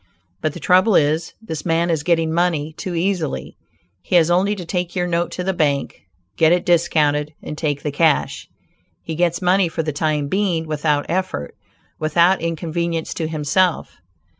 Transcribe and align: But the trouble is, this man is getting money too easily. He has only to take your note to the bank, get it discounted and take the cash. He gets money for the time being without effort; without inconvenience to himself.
But 0.41 0.53
the 0.53 0.59
trouble 0.59 0.95
is, 0.95 1.35
this 1.43 1.63
man 1.63 1.91
is 1.91 2.01
getting 2.01 2.33
money 2.33 2.73
too 2.73 2.95
easily. 2.95 3.55
He 4.01 4.15
has 4.15 4.31
only 4.31 4.55
to 4.55 4.65
take 4.65 4.95
your 4.95 5.05
note 5.05 5.29
to 5.33 5.43
the 5.43 5.53
bank, 5.53 6.07
get 6.37 6.51
it 6.51 6.65
discounted 6.65 7.35
and 7.43 7.55
take 7.55 7.83
the 7.83 7.91
cash. 7.91 8.47
He 9.03 9.13
gets 9.13 9.43
money 9.43 9.67
for 9.69 9.83
the 9.83 9.93
time 9.93 10.27
being 10.27 10.65
without 10.65 11.05
effort; 11.07 11.53
without 11.99 12.41
inconvenience 12.41 13.13
to 13.13 13.27
himself. 13.27 13.97